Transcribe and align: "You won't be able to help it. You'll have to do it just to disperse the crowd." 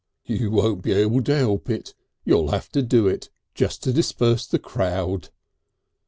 "You 0.25 0.49
won't 0.49 0.81
be 0.81 0.93
able 0.93 1.21
to 1.21 1.37
help 1.37 1.69
it. 1.69 1.93
You'll 2.25 2.49
have 2.49 2.69
to 2.71 2.81
do 2.81 3.07
it 3.07 3.29
just 3.53 3.83
to 3.83 3.93
disperse 3.93 4.47
the 4.47 4.57
crowd." 4.57 5.29